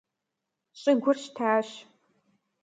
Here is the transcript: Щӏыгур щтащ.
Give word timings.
Щӏыгур 0.79 1.17
щтащ. 1.23 1.69